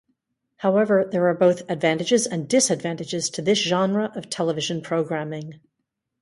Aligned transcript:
However, 0.55 1.07
there 1.07 1.27
are 1.27 1.33
both 1.35 1.61
advantages 1.69 2.25
and 2.25 2.49
disadvantages 2.49 3.29
to 3.29 3.41
this 3.43 3.59
genre 3.59 4.11
of 4.15 4.31
television 4.31 4.81
programming. 4.81 5.59